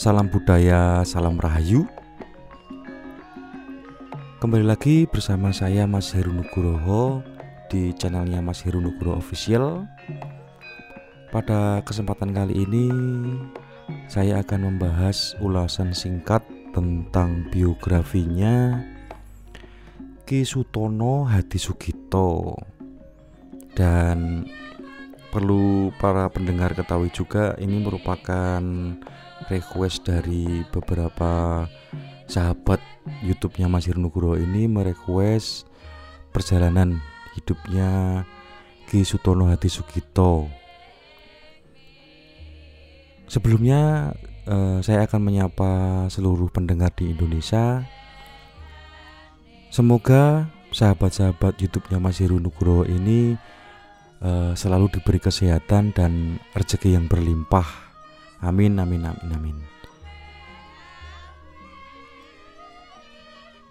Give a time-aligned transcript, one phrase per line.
[0.00, 1.84] Salam budaya, salam rahayu.
[4.40, 7.20] Kembali lagi bersama saya Mas Heru Nugroho
[7.68, 9.84] di channelnya Mas Heru Nugroho Official.
[11.28, 12.88] Pada kesempatan kali ini
[14.08, 18.80] saya akan membahas ulasan singkat tentang biografinya
[20.24, 22.56] Ki Sutono Hadi Sugito
[23.76, 24.48] dan
[25.30, 28.60] perlu para pendengar ketahui juga ini merupakan
[29.48, 31.64] request dari beberapa
[32.26, 32.82] sahabat
[33.22, 35.66] YouTube-nya Mas Nugroho ini merequest
[36.34, 37.02] perjalanan
[37.34, 38.22] hidupnya
[38.90, 40.50] Ki Sutono Hadi Sugito.
[43.30, 44.10] Sebelumnya
[44.46, 45.70] eh, saya akan menyapa
[46.10, 47.86] seluruh pendengar di Indonesia.
[49.70, 53.38] Semoga sahabat-sahabat YouTube-nya Mas Nugroho ini
[54.24, 57.90] eh, selalu diberi kesehatan dan rezeki yang berlimpah
[58.40, 59.56] Amin, amin, amin, amin.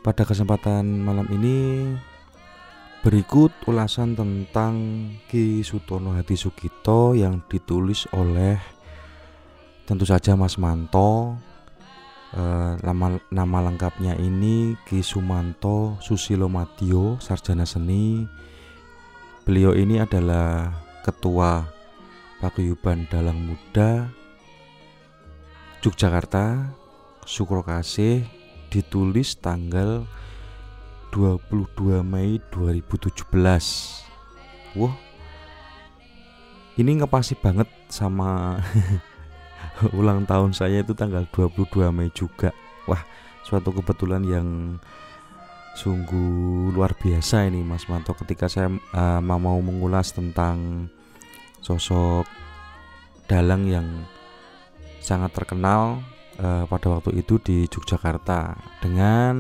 [0.06, 1.90] Pada kesempatan malam ini
[3.02, 4.74] berikut ulasan tentang
[5.26, 8.62] Ki Sutono Hadi Sugito yang ditulis oleh
[9.90, 11.34] tentu saja Mas Manto.
[12.30, 12.42] E,
[12.86, 18.22] nama, nama lengkapnya ini Ki Sumanto Susilo Madio, sarjana seni.
[19.50, 20.70] Beliau ini adalah
[21.02, 21.66] ketua
[22.38, 24.06] Paguyuban Dalang Muda
[25.82, 26.70] Yogyakarta
[27.26, 28.30] Sukrokasih
[28.70, 30.06] ditulis tanggal
[31.10, 31.66] 22
[32.06, 33.26] Mei 2017
[34.78, 34.94] Wah
[36.78, 38.62] ini ngepasi banget sama
[39.98, 42.54] ulang tahun saya itu tanggal 22 Mei juga.
[42.86, 43.02] Wah
[43.42, 44.78] suatu kebetulan yang
[45.78, 50.90] sungguh luar biasa ini Mas Manto ketika saya uh, mau mengulas tentang
[51.62, 52.26] sosok
[53.30, 53.88] dalang yang
[55.00, 56.02] sangat terkenal
[56.42, 59.36] uh, pada waktu itu di Yogyakarta dengan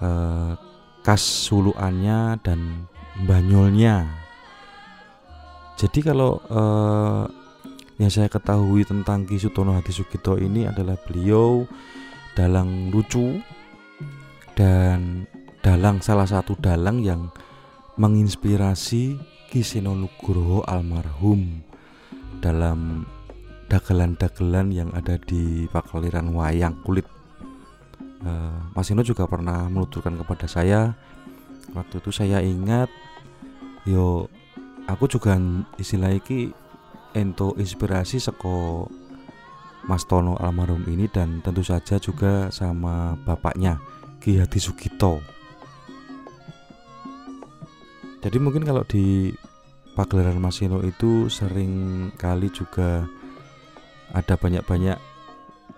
[0.00, 0.52] uh,
[1.02, 2.88] khas suluannya dan
[3.26, 4.06] banyolnya.
[5.76, 7.26] Jadi kalau uh,
[7.98, 11.66] yang saya ketahui tentang Ki Sutono Hadi Sugito ini adalah beliau
[12.32, 13.42] dalang lucu
[14.58, 15.28] dan
[15.62, 17.30] dalang salah satu dalang yang
[17.96, 19.16] menginspirasi
[19.52, 21.60] Ki Seno Nugroho almarhum
[22.40, 23.04] dalam
[23.68, 27.04] dagelan-dagelan yang ada di Pakaliran Wayang Kulit.
[28.22, 30.94] Uh, Mas Ino juga pernah menuturkan kepada saya
[31.74, 32.86] waktu itu saya ingat
[33.82, 34.30] yo
[34.86, 35.34] aku juga
[35.74, 36.54] istilah iki
[37.18, 38.86] ento inspirasi seko
[39.90, 43.82] Mas Tono almarhum ini dan tentu saja juga sama bapaknya
[44.22, 45.18] Ki Hadi Sugito.
[48.22, 49.34] Jadi mungkin kalau di
[49.98, 53.02] pagelaran Masino itu sering kali juga
[54.14, 54.98] ada banyak-banyak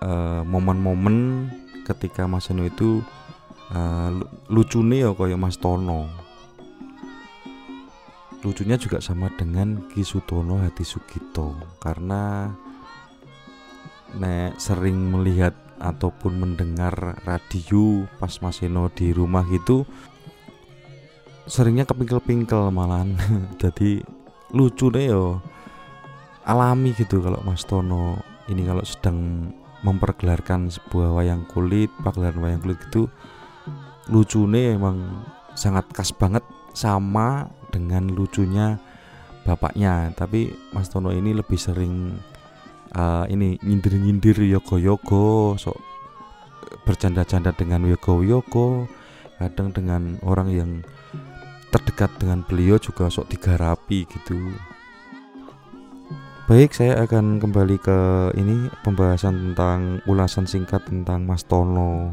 [0.05, 1.49] uh, momen-momen
[1.89, 3.01] ketika Mas Eno itu
[3.73, 4.13] uh,
[4.53, 6.05] lucu nih ya kayak Mas Tono
[8.45, 12.53] lucunya juga sama dengan Ki Sutono Hati Sugito karena
[14.21, 19.85] nek sering melihat ataupun mendengar radio pas Mas Eno di rumah gitu
[21.45, 23.13] seringnya kepingkel-pingkel malahan
[23.63, 24.01] jadi
[24.57, 25.45] lucu deh yo
[26.49, 29.49] alami gitu kalau Mas Tono ini kalau sedang
[29.85, 33.09] mempergelarkan sebuah wayang kulit, pagelaran wayang kulit itu
[34.09, 35.25] lucu nih emang
[35.57, 38.81] sangat khas banget sama dengan lucunya
[39.45, 40.13] bapaknya.
[40.17, 42.17] Tapi Mas Tono ini lebih sering
[42.97, 45.79] uh, ini nyindir-nyindir yogo-yogo, sok
[46.83, 48.89] bercanda-canda dengan yogo-yogo,
[49.39, 50.71] kadang dengan orang yang
[51.75, 54.55] terdekat dengan beliau juga sok digarapi gitu
[56.45, 57.99] Baik, saya akan kembali ke
[58.37, 62.13] ini pembahasan tentang ulasan singkat tentang Mas Tono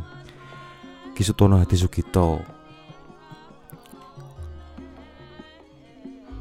[1.11, 2.39] Kisutono Hadi Sugito.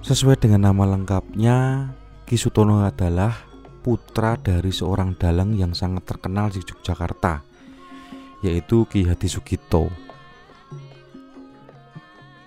[0.07, 1.91] Sesuai dengan nama lengkapnya,
[2.31, 3.50] Kisutono adalah
[3.81, 7.41] putra dari seorang dalang yang sangat terkenal di Yogyakarta,
[8.45, 9.89] yaitu Ki Hadi Sugito.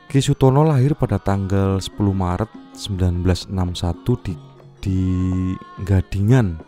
[0.05, 4.33] Ki Sutono lahir pada tanggal 10 Maret 1961 di
[4.83, 4.99] di
[5.87, 6.59] Gadingan,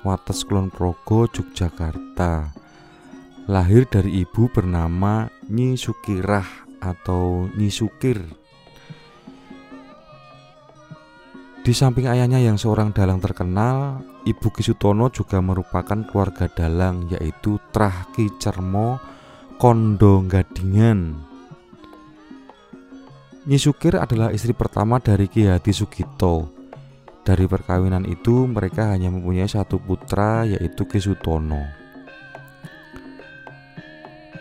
[0.00, 2.48] Wates Kulon Progo, Yogyakarta.
[3.46, 8.24] Lahir dari ibu bernama Nyi Sukirah atau Nyi Sukir.
[11.66, 18.06] Di samping ayahnya yang seorang dalang terkenal, Ibu Kisutono juga merupakan keluarga dalang yaitu Trah
[18.14, 19.02] Ki Cermo
[19.58, 21.18] Kondo Gadingan.
[23.50, 26.54] Nyi Sukir adalah istri pertama dari Ki Hadi Sugito
[27.26, 31.66] Dari perkawinan itu mereka hanya mempunyai satu putra yaitu Kisutono.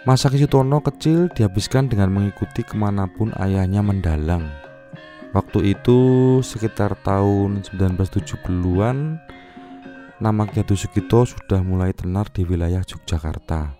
[0.05, 4.64] Masa Kisutono kecil dihabiskan dengan mengikuti ke mana pun ayahnya mendalang.
[5.35, 5.99] Waktu itu
[6.39, 9.19] sekitar tahun 1970-an
[10.23, 13.75] nama Ki Sugito sudah mulai tenar di wilayah Yogyakarta.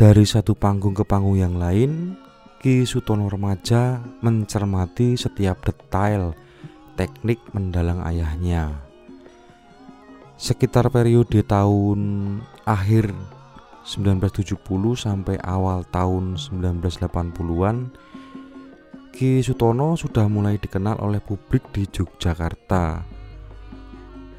[0.00, 2.16] Dari satu panggung ke panggung yang lain,
[2.56, 6.32] Ki Sutono remaja mencermati setiap detail
[6.96, 8.80] teknik mendalang ayahnya.
[10.40, 12.00] Sekitar periode tahun
[12.64, 13.12] akhir
[13.84, 14.56] 1970
[14.96, 17.92] sampai awal tahun 1980-an
[19.12, 23.04] Ki Sutono sudah mulai dikenal oleh publik di Yogyakarta.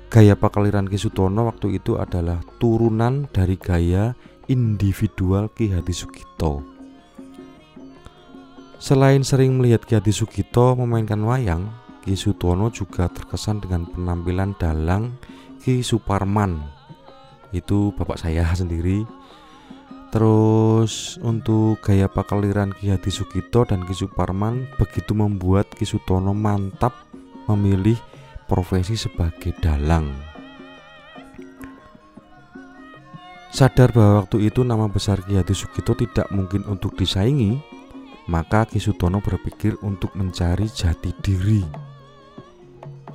[0.09, 4.17] Gaya pakaliran Ki Sutono waktu itu adalah turunan dari gaya
[4.49, 6.65] individual Ki Hati Sugito.
[8.81, 11.69] Selain sering melihat Ki Hadi Sugito memainkan wayang,
[12.01, 15.21] Ki Sutono juga terkesan dengan penampilan dalang
[15.61, 16.65] Ki Suparman.
[17.53, 19.05] Itu bapak saya sendiri.
[20.13, 26.94] Terus untuk gaya pakaliran Ki Hadi Sugito dan Ki Suparman begitu membuat Ki Sutono mantap
[27.50, 27.98] memilih
[28.45, 30.13] profesi sebagai dalang.
[33.50, 37.57] Sadar bahwa waktu itu nama besar Ki Hadi Sugito tidak mungkin untuk disaingi,
[38.30, 41.93] maka Ki Sutono berpikir untuk mencari jati diri.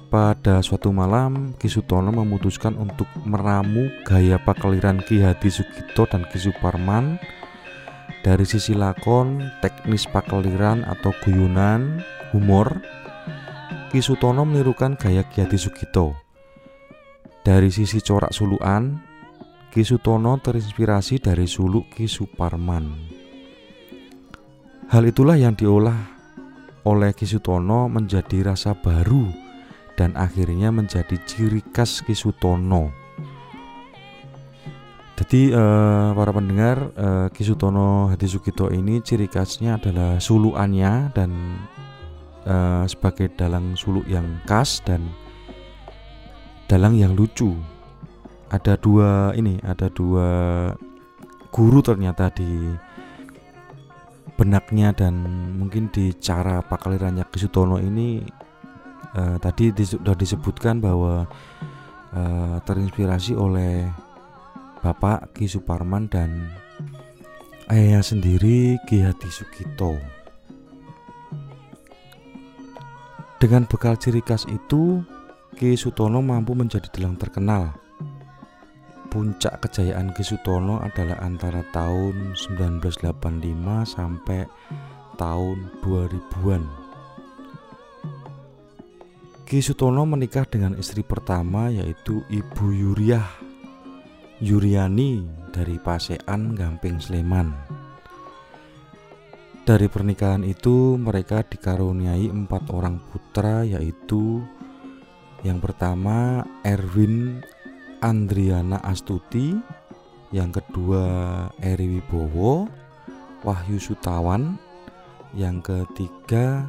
[0.09, 6.41] Pada suatu malam, Ki Sutono memutuskan untuk meramu gaya pakeliran Ki Hadi Sugito dan Ki
[6.41, 7.21] Suparman
[8.25, 12.01] dari sisi lakon, teknis pakeliran atau guyunan,
[12.33, 12.81] humor.
[13.93, 16.17] Ki Sutono menirukan gaya Ki Hadi Sugito.
[17.45, 18.97] Dari sisi corak suluan,
[19.69, 23.13] Ki Sutono terinspirasi dari suluk Ki Suparman.
[24.89, 26.17] Hal itulah yang diolah
[26.89, 29.48] oleh Kisutono menjadi rasa baru
[29.99, 32.95] dan akhirnya menjadi ciri khas Kisutono.
[35.19, 41.31] Jadi eh, para pendengar eh, Kisutono Hati Sugito ini ciri khasnya adalah suluannya dan
[42.47, 45.03] eh, sebagai dalang suluk yang khas dan
[46.71, 47.59] dalang yang lucu.
[48.49, 50.31] Ada dua ini, ada dua
[51.51, 52.73] guru ternyata di
[54.39, 55.19] benaknya dan
[55.59, 58.23] mungkin di cara pakalirannya Kisutono ini
[59.17, 61.29] uh, tadi sudah disebutkan bahwa
[62.15, 63.89] uh, terinspirasi oleh
[64.79, 66.55] Bapak Ki Suparman dan
[67.69, 69.99] ayahnya sendiri Ki Hati Sugito.
[73.39, 75.03] Dengan bekal ciri khas itu,
[75.55, 77.89] Ki Sutono mampu menjadi dalang terkenal
[79.09, 83.09] puncak kejayaan Ki Sutono adalah antara tahun 1985
[83.89, 84.45] sampai
[85.17, 86.88] tahun 2000-an.
[89.49, 93.25] Ki Sutono menikah dengan istri pertama yaitu Ibu Yuriah
[94.45, 97.57] Yuriani dari Pasean Gamping Sleman.
[99.65, 104.45] Dari pernikahan itu mereka dikaruniai empat orang putra yaitu
[105.41, 107.41] yang pertama Erwin
[108.05, 109.57] Andriana Astuti,
[110.29, 112.69] yang kedua Eri Wibowo,
[113.49, 114.61] Wahyu Sutawan,
[115.33, 116.69] yang ketiga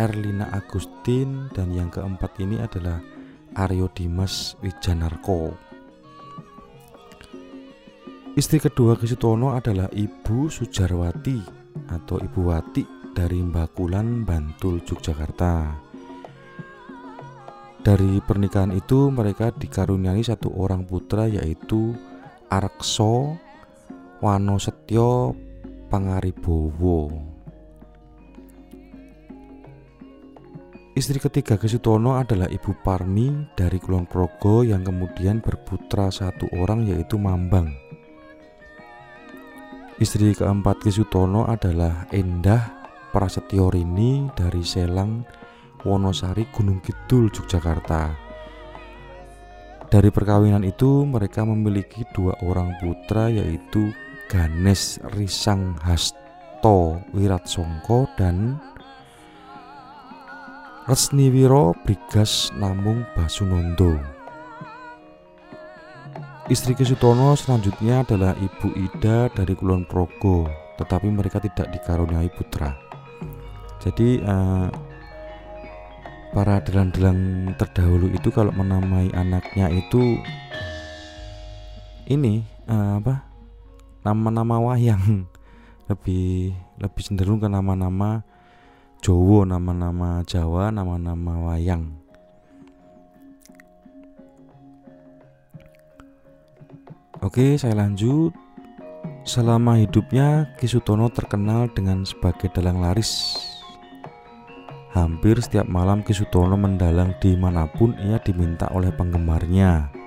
[0.00, 2.96] Erlina Agustin dan yang keempat ini adalah
[3.52, 5.52] Aryo Dimas Wijanarko.
[8.32, 11.36] Istri kedua Kisutono adalah Ibu Sujarwati
[11.92, 15.76] atau Ibu Wati dari Mbakulan, Bantul, Yogyakarta.
[17.84, 21.92] Dari pernikahan itu mereka dikaruniai satu orang putra yaitu
[22.48, 23.36] Arkso
[24.24, 25.36] Wano Setyo
[25.92, 27.29] Pangaribowo.
[31.00, 37.16] Istri ketiga Kesutono adalah Ibu Parmi dari Kulon Progo yang kemudian berputra satu orang yaitu
[37.16, 37.72] Mambang.
[39.96, 42.84] Istri keempat Kesutono adalah Endah
[43.16, 45.24] Prasetyorini dari Selang
[45.88, 48.12] Wonosari Gunung Kidul Yogyakarta.
[49.88, 53.88] Dari perkawinan itu mereka memiliki dua orang putra yaitu
[54.28, 58.60] Ganes Risang Hasto Wiratsongko dan
[60.90, 63.94] Resniwiro Brigas Namung Basunondo.
[66.50, 70.50] Istri Kesutono selanjutnya adalah Ibu Ida dari Kulon Progo,
[70.82, 72.74] tetapi mereka tidak dikaruniai putra.
[73.78, 74.66] Jadi uh,
[76.34, 80.18] para delang-delang terdahulu itu kalau menamai anaknya itu
[82.10, 83.30] ini uh, apa
[84.02, 85.22] nama-nama wayang
[85.86, 86.50] lebih
[86.82, 88.26] lebih cenderung ke nama-nama
[89.00, 91.88] Jowo, nama-nama Jawa, nama-nama wayang.
[97.24, 98.36] Oke, saya lanjut.
[99.24, 103.40] Selama hidupnya, Ki Sutono terkenal dengan sebagai dalang laris.
[104.92, 109.99] Hampir setiap malam Ki Sutono mendalang di mana pun ia diminta oleh penggemarnya.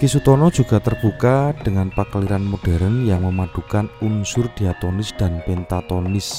[0.00, 6.32] Ki Sutono juga terbuka dengan pakliran modern yang memadukan unsur diatonis dan pentatonis.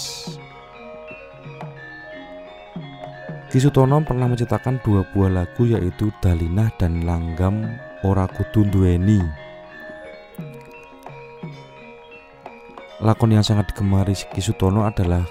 [3.54, 8.66] Ki Sutono pernah menciptakan dua buah lagu yaitu Dalinah dan Langgam Ora Kudu.
[12.98, 15.22] Lakon yang sangat digemari Ki Sutono adalah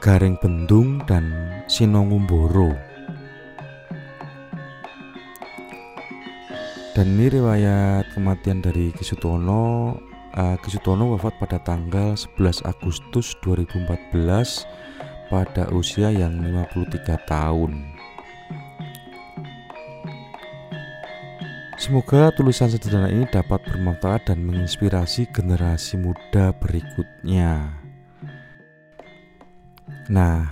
[0.00, 1.28] Gareng Bendung dan
[1.68, 2.93] Sinongumboro.
[6.94, 9.98] Dan ini riwayat kematian dari Kisutono
[10.38, 14.14] uh, Kisutono wafat pada tanggal 11 Agustus 2014
[15.26, 17.82] pada usia yang 53 tahun.
[21.82, 27.74] Semoga tulisan sederhana ini dapat bermanfaat dan menginspirasi generasi muda berikutnya.
[30.06, 30.46] Nah,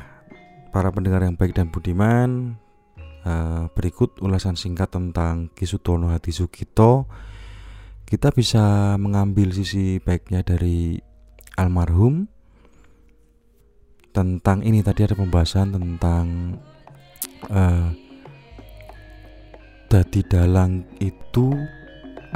[0.74, 2.58] para pendengar yang baik dan budiman,
[3.22, 7.06] Uh, berikut ulasan singkat tentang Kisutono Hati Sugito
[8.12, 11.00] kita bisa mengambil sisi baiknya dari
[11.56, 12.28] almarhum.
[14.12, 16.60] Tentang ini tadi ada pembahasan tentang
[17.48, 17.88] uh,
[19.88, 21.56] dadi dalang itu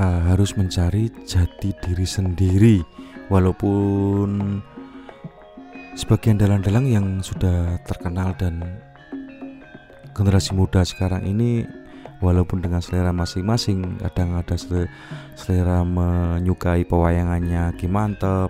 [0.00, 2.76] uh, harus mencari jati diri sendiri.
[3.28, 4.56] Walaupun
[5.92, 8.80] sebagian dalang-dalang yang sudah terkenal dan
[10.16, 11.68] generasi muda sekarang ini
[12.24, 14.56] walaupun dengan selera masing-masing kadang ada
[15.36, 18.48] selera menyukai pewayangannya Ki Mantep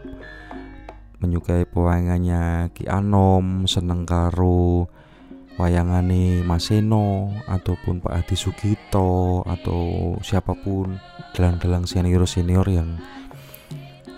[1.19, 4.87] menyukai pewayangannya Ki Anom seneng karo
[5.59, 10.95] wayangane Mas Seno ataupun Pak Adi Sugito atau siapa pun
[11.35, 13.01] dalang-dalang senior-senior yang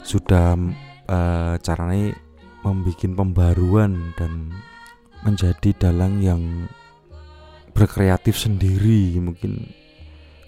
[0.02, 0.58] sudah
[1.08, 2.12] uh, caranya
[2.66, 4.50] membuat pembaruan dan
[5.22, 6.42] menjadi dalang yang
[7.78, 9.70] berkreatif sendiri mungkin.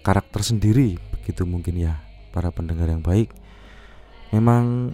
[0.03, 2.03] Karakter sendiri begitu mungkin ya
[2.35, 3.31] para pendengar yang baik.
[4.35, 4.91] Memang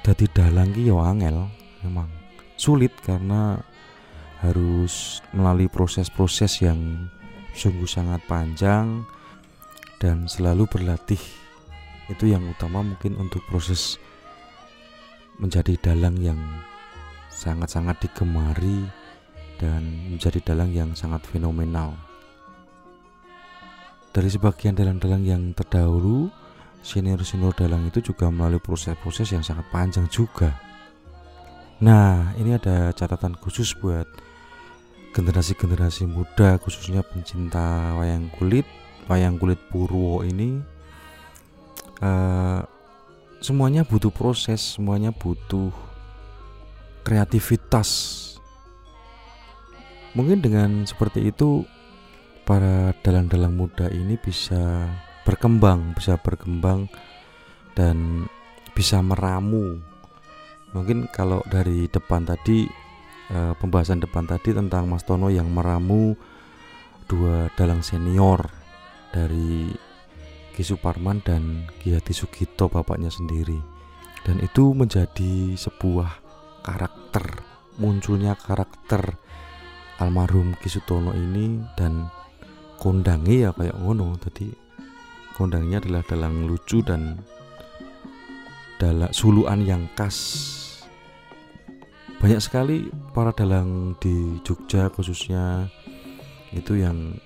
[0.00, 1.44] dadi dalang ki yo angel
[1.84, 2.08] memang
[2.56, 3.60] sulit karena
[4.40, 7.10] harus melalui proses-proses yang
[7.52, 9.04] sungguh sangat panjang
[10.00, 11.20] dan selalu berlatih.
[12.08, 14.00] Itu yang utama mungkin untuk proses
[15.36, 16.40] menjadi dalang yang
[17.28, 19.03] sangat-sangat digemari
[19.64, 21.96] dan menjadi dalang yang sangat fenomenal.
[24.12, 26.28] Dari sebagian dalang-dalang yang terdahulu,
[26.84, 30.52] senior-senior dalang itu juga melalui proses-proses yang sangat panjang juga.
[31.80, 34.06] Nah, ini ada catatan khusus buat
[35.16, 38.68] generasi-generasi muda, khususnya pencinta wayang kulit,
[39.08, 40.60] wayang kulit Purwo ini.
[42.04, 42.60] Uh,
[43.40, 45.72] semuanya butuh proses, semuanya butuh
[47.02, 48.33] kreativitas
[50.14, 51.66] Mungkin dengan seperti itu
[52.46, 54.86] para dalang-dalang muda ini bisa
[55.26, 56.86] berkembang, bisa berkembang
[57.74, 58.28] dan
[58.78, 59.82] bisa meramu.
[60.70, 62.62] Mungkin kalau dari depan tadi
[63.34, 66.14] eh, pembahasan depan tadi tentang Mas Tono yang meramu
[67.10, 68.46] dua dalang senior
[69.10, 69.74] dari
[70.54, 73.58] Ki Suparman dan Ki Hati Sugito bapaknya sendiri.
[74.22, 76.22] Dan itu menjadi sebuah
[76.64, 77.44] karakter,
[77.76, 79.20] munculnya karakter
[80.02, 82.08] almarhum Kisutono ini dan
[82.78, 84.18] kondangi ya kayak ngono.
[84.18, 84.50] Tadi
[85.38, 87.18] kondangnya adalah dalang lucu dan
[88.78, 90.50] dalam suluan yang khas.
[92.18, 95.68] Banyak sekali para dalang di Jogja khususnya
[96.56, 97.20] itu yang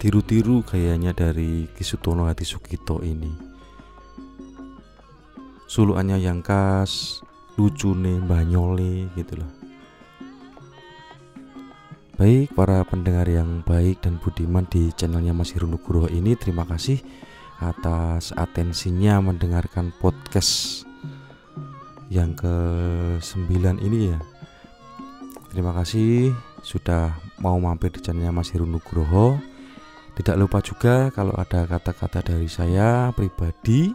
[0.00, 3.30] tiru-tiru kayaknya dari Kisutono Hati Sukito ini.
[5.68, 7.20] Suluannya yang khas
[7.54, 9.63] lucu nih banyole gitu loh
[12.14, 17.02] Baik para pendengar yang baik dan budiman di channelnya Mas Heru Nugroho ini Terima kasih
[17.58, 20.86] atas atensinya mendengarkan podcast
[22.14, 23.50] yang ke-9
[23.82, 24.22] ini ya.
[25.50, 26.30] Terima kasih
[26.62, 29.34] sudah mau mampir di channelnya Mas Heru Nugroho
[30.14, 33.90] Tidak lupa juga kalau ada kata-kata dari saya pribadi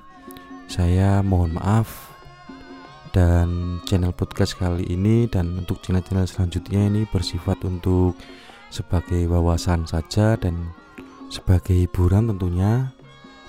[0.68, 2.09] Saya mohon maaf
[3.10, 8.14] dan channel podcast kali ini dan untuk channel-channel selanjutnya ini bersifat untuk
[8.70, 10.74] sebagai wawasan saja dan
[11.34, 12.94] sebagai hiburan tentunya.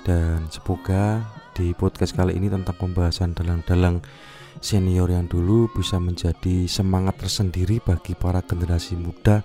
[0.00, 1.20] Dan semoga
[1.52, 4.00] di podcast kali ini tentang pembahasan dalang-dalang
[4.64, 9.44] senior yang dulu bisa menjadi semangat tersendiri bagi para generasi muda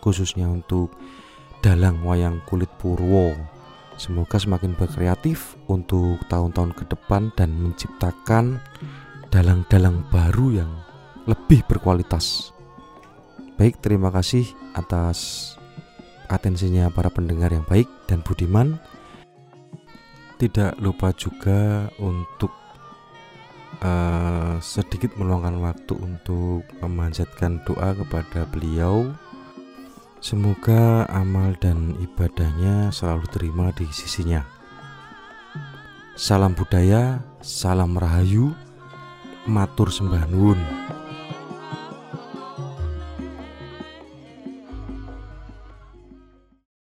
[0.00, 0.96] khususnya untuk
[1.60, 3.36] dalang wayang kulit purwo.
[4.00, 8.56] Semoga semakin berkreatif untuk tahun-tahun ke depan dan menciptakan
[9.30, 10.70] dalang-dalang baru yang
[11.24, 12.50] lebih berkualitas
[13.56, 15.54] baik terima kasih atas
[16.30, 18.78] atensinya para pendengar yang baik dan budiman
[20.40, 22.48] tidak lupa juga untuk
[23.84, 29.12] uh, sedikit meluangkan waktu untuk memanjatkan doa kepada beliau.
[30.20, 34.44] Semoga amal dan ibadahnya selalu terima di sisinya.
[36.12, 38.52] Salam budaya, salam rahayu,
[39.46, 40.79] matur sembah.